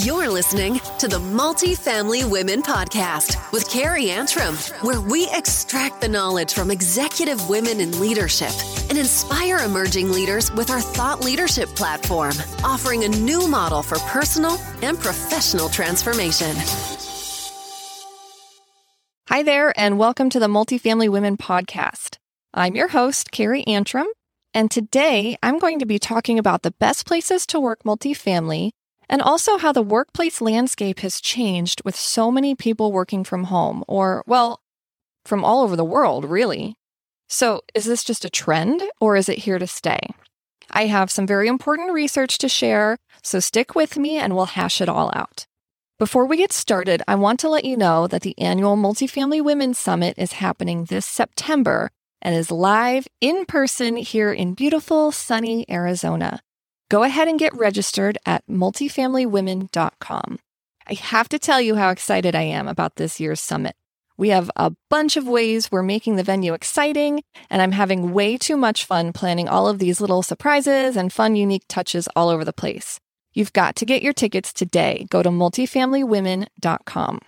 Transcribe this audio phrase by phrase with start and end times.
[0.00, 6.52] You're listening to the Multifamily Women Podcast with Carrie Antrim, where we extract the knowledge
[6.52, 8.50] from executive women in leadership
[8.90, 14.58] and inspire emerging leaders with our thought leadership platform, offering a new model for personal
[14.82, 16.54] and professional transformation.
[19.28, 22.18] Hi there, and welcome to the Multifamily Women Podcast.
[22.52, 24.08] I'm your host, Carrie Antrim,
[24.52, 28.72] and today I'm going to be talking about the best places to work multifamily
[29.08, 33.84] and also how the workplace landscape has changed with so many people working from home,
[33.86, 34.60] or, well,
[35.24, 36.76] from all over the world, really.
[37.28, 39.98] So, is this just a trend or is it here to stay?
[40.70, 44.80] I have some very important research to share, so stick with me and we'll hash
[44.80, 45.46] it all out.
[45.98, 49.78] Before we get started, I want to let you know that the annual Multifamily Women's
[49.78, 56.40] Summit is happening this September and is live in person here in beautiful, sunny Arizona.
[56.88, 60.38] Go ahead and get registered at multifamilywomen.com.
[60.88, 63.74] I have to tell you how excited I am about this year's summit.
[64.16, 68.38] We have a bunch of ways we're making the venue exciting, and I'm having way
[68.38, 72.44] too much fun planning all of these little surprises and fun, unique touches all over
[72.44, 73.00] the place.
[73.34, 75.06] You've got to get your tickets today.
[75.10, 77.20] Go to multifamilywomen.com.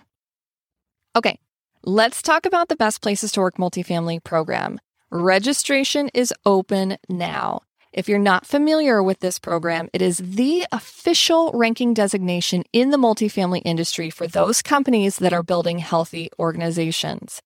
[1.15, 1.39] Okay,
[1.83, 4.79] let's talk about the Best Places to Work Multifamily program.
[5.11, 7.61] Registration is open now.
[7.91, 12.97] If you're not familiar with this program, it is the official ranking designation in the
[12.97, 17.41] multifamily industry for those companies that are building healthy organizations.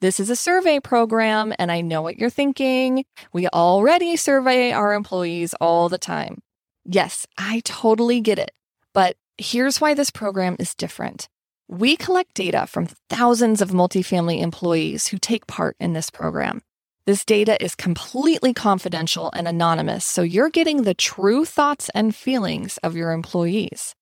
[0.00, 3.04] This is a survey program, and I know what you're thinking.
[3.34, 6.40] We already survey our employees all the time.
[6.86, 8.52] Yes, I totally get it.
[8.94, 11.28] But here's why this program is different.
[11.68, 16.62] We collect data from thousands of multifamily employees who take part in this program.
[17.04, 22.78] This data is completely confidential and anonymous, so you're getting the true thoughts and feelings
[22.78, 23.96] of your employees.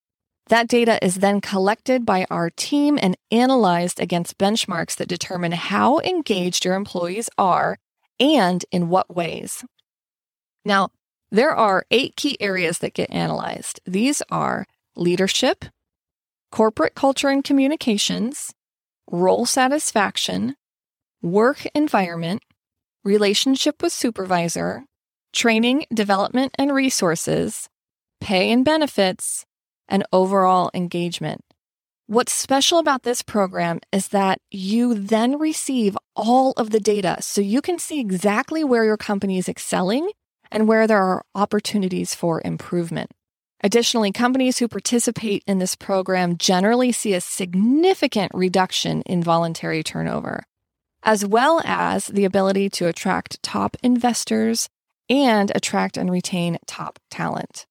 [0.48, 6.00] That data is then collected by our team and analyzed against benchmarks that determine how
[6.00, 7.78] engaged your employees are
[8.18, 9.64] and in what ways.
[10.64, 10.90] Now,
[11.30, 13.80] there are eight key areas that get analyzed.
[13.86, 15.64] These are leadership,
[16.50, 18.52] corporate culture and communications,
[19.10, 20.56] role satisfaction,
[21.22, 22.42] work environment,
[23.04, 24.84] relationship with supervisor,
[25.32, 27.68] training, development, and resources,
[28.20, 29.44] pay and benefits,
[29.88, 31.40] and overall engagement.
[32.06, 37.40] What's special about this program is that you then receive all of the data so
[37.40, 40.10] you can see exactly where your company is excelling
[40.50, 43.12] and where there are opportunities for improvement.
[43.62, 50.42] Additionally, companies who participate in this program generally see a significant reduction in voluntary turnover
[51.02, 54.68] as well as the ability to attract top investors
[55.08, 57.66] and attract and retain top talent.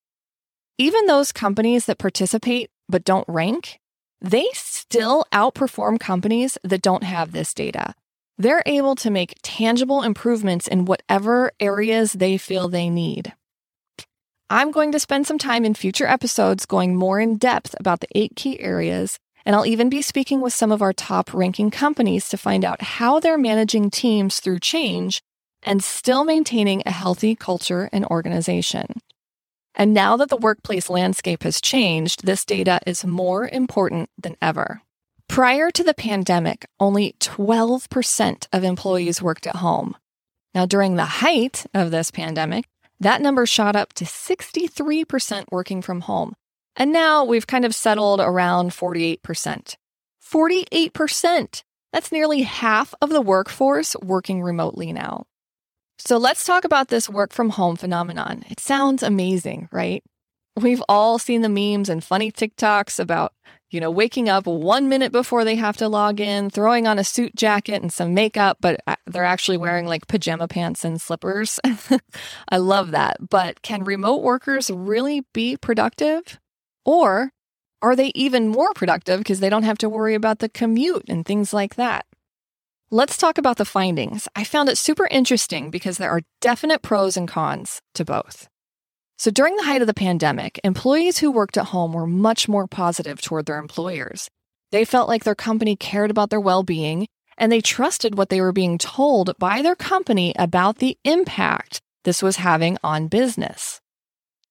[0.78, 3.80] Even those companies that participate but don't rank,
[4.22, 7.94] they still outperform companies that don't have this data.
[8.38, 13.34] They're able to make tangible improvements in whatever areas they feel they need.
[14.50, 18.08] I'm going to spend some time in future episodes going more in depth about the
[18.16, 19.20] eight key areas
[19.50, 22.84] and I'll even be speaking with some of our top ranking companies to find out
[22.84, 25.24] how they're managing teams through change
[25.64, 29.02] and still maintaining a healthy culture and organization.
[29.74, 34.84] And now that the workplace landscape has changed, this data is more important than ever.
[35.28, 39.98] Prior to the pandemic, only 12% of employees worked at home.
[40.54, 42.66] Now, during the height of this pandemic,
[43.00, 46.36] that number shot up to 63% working from home,
[46.80, 49.76] and now we've kind of settled around 48%.
[50.26, 51.64] 48%!
[51.92, 55.26] That's nearly half of the workforce working remotely now.
[55.98, 58.46] So let's talk about this work from home phenomenon.
[58.50, 60.04] It sounds amazing, right?
[60.56, 63.34] We've all seen the memes and funny TikToks about,
[63.70, 67.04] you know, waking up one minute before they have to log in, throwing on a
[67.04, 71.60] suit jacket and some makeup, but uh, they're actually wearing like pajama pants and slippers.
[72.50, 73.18] I love that.
[73.30, 76.40] But can remote workers really be productive?
[76.86, 77.32] Or
[77.82, 81.26] are they even more productive because they don't have to worry about the commute and
[81.26, 82.06] things like that?
[82.92, 84.28] Let's talk about the findings.
[84.36, 88.48] I found it super interesting because there are definite pros and cons to both.
[89.18, 92.68] So, during the height of the pandemic, employees who worked at home were much more
[92.68, 94.30] positive toward their employers.
[94.72, 97.08] They felt like their company cared about their well being
[97.38, 102.22] and they trusted what they were being told by their company about the impact this
[102.22, 103.82] was having on business.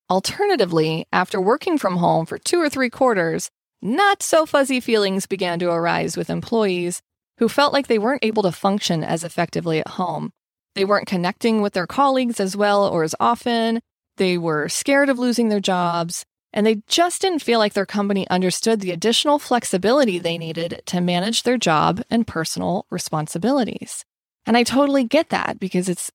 [0.09, 5.59] Alternatively, after working from home for two or three quarters, not so fuzzy feelings began
[5.59, 7.01] to arise with employees
[7.37, 10.31] who felt like they weren't able to function as effectively at home.
[10.73, 13.81] They weren't connecting with their colleagues as well or as often.
[14.17, 16.25] They were scared of losing their jobs.
[16.51, 20.99] and they just didn't feel like their company understood the additional flexibility they needed to
[20.99, 24.03] manage their job and personal responsibilities.
[24.47, 26.11] And I totally get that because it's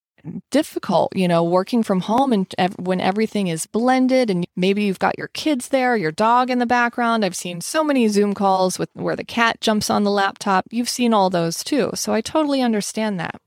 [0.50, 4.98] difficult, you know, working from home and ev- when everything is blended and maybe you've
[4.98, 7.24] got your kids there, your dog in the background.
[7.24, 10.66] I've seen so many Zoom calls with where the cat jumps on the laptop.
[10.70, 11.90] You've seen all those too.
[11.94, 13.40] So I totally understand that.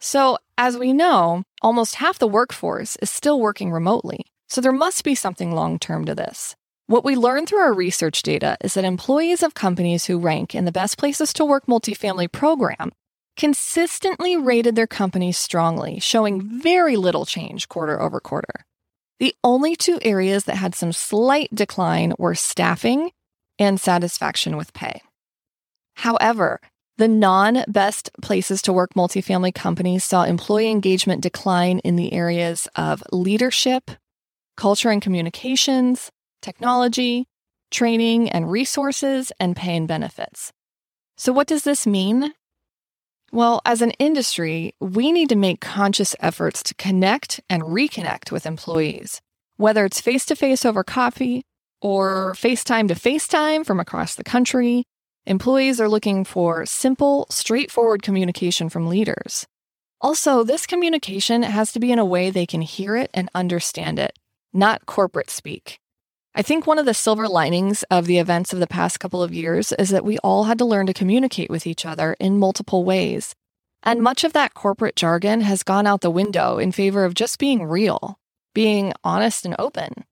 [0.00, 4.26] So, as we know, almost half the workforce is still working remotely.
[4.48, 6.56] So there must be something long term to this.
[6.88, 10.64] What we learned through our research data is that employees of companies who rank in
[10.64, 12.92] the best places to work multifamily program
[13.36, 18.64] consistently rated their companies strongly, showing very little change quarter over quarter.
[19.18, 23.12] The only two areas that had some slight decline were staffing
[23.58, 25.02] and satisfaction with pay.
[25.96, 26.60] However,
[26.98, 32.68] the non best places to work multifamily companies saw employee engagement decline in the areas
[32.76, 33.90] of leadership,
[34.56, 36.10] culture and communications,
[36.42, 37.26] technology,
[37.70, 40.52] training and resources, and pay and benefits.
[41.16, 42.34] So, what does this mean?
[43.32, 48.44] Well, as an industry, we need to make conscious efforts to connect and reconnect with
[48.44, 49.22] employees,
[49.56, 51.42] whether it's face to face over coffee
[51.80, 54.84] or FaceTime to FaceTime from across the country.
[55.24, 59.46] Employees are looking for simple, straightforward communication from leaders.
[60.00, 63.98] Also, this communication has to be in a way they can hear it and understand
[63.98, 64.18] it
[64.52, 65.78] not corporate speak.
[66.34, 69.34] I think one of the silver linings of the events of the past couple of
[69.34, 72.84] years is that we all had to learn to communicate with each other in multiple
[72.84, 73.34] ways.
[73.82, 77.38] And much of that corporate jargon has gone out the window in favor of just
[77.38, 78.18] being real,
[78.54, 80.04] being honest and open.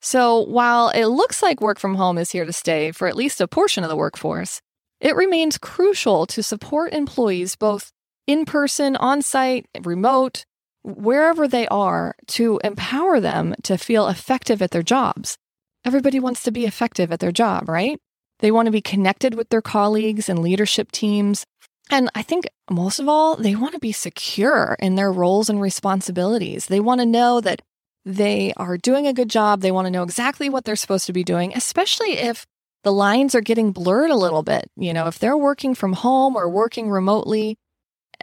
[0.00, 3.40] So while it looks like work from home is here to stay for at least
[3.40, 4.62] a portion of the workforce,
[4.98, 7.90] it remains crucial to support employees both
[8.26, 10.46] in person, on site, remote,
[10.84, 15.36] wherever they are to empower them to feel effective at their jobs.
[15.84, 17.98] Everybody wants to be effective at their job, right?
[18.40, 21.46] They want to be connected with their colleagues and leadership teams.
[21.90, 25.60] And I think most of all, they want to be secure in their roles and
[25.60, 26.66] responsibilities.
[26.66, 27.62] They want to know that
[28.04, 29.60] they are doing a good job.
[29.60, 32.46] They want to know exactly what they're supposed to be doing, especially if
[32.82, 34.70] the lines are getting blurred a little bit.
[34.76, 37.56] You know, if they're working from home or working remotely,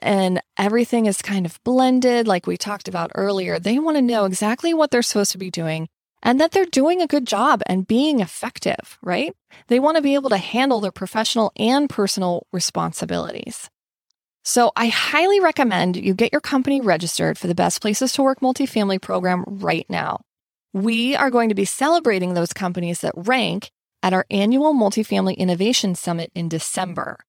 [0.01, 3.59] and everything is kind of blended, like we talked about earlier.
[3.59, 5.87] They want to know exactly what they're supposed to be doing
[6.23, 9.35] and that they're doing a good job and being effective, right?
[9.67, 13.69] They want to be able to handle their professional and personal responsibilities.
[14.43, 18.39] So I highly recommend you get your company registered for the Best Places to Work
[18.39, 20.21] multifamily program right now.
[20.73, 23.71] We are going to be celebrating those companies that rank
[24.01, 27.19] at our annual Multifamily Innovation Summit in December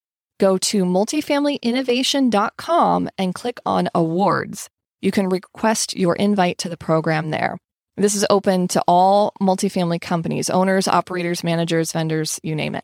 [0.43, 4.69] go to multifamilyinnovation.com and click on awards.
[5.01, 7.57] You can request your invite to the program there.
[7.97, 12.83] This is open to all multifamily companies, owners, operators, managers, vendors, you name it.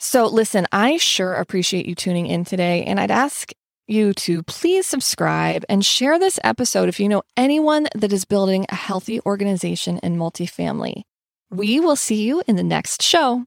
[0.00, 3.52] So, listen, I sure appreciate you tuning in today, and I'd ask
[3.86, 8.66] you to please subscribe and share this episode if you know anyone that is building
[8.68, 11.04] a healthy organization in multifamily.
[11.50, 13.46] We will see you in the next show.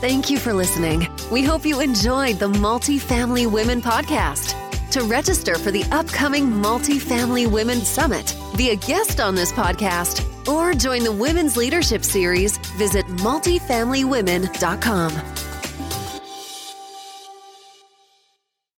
[0.00, 1.08] Thank you for listening.
[1.30, 4.54] We hope you enjoyed the Multifamily Women Podcast.
[4.90, 10.74] To register for the upcoming Multifamily Women Summit, be a guest on this podcast, or
[10.74, 15.35] join the Women's Leadership Series, visit multifamilywomen.com.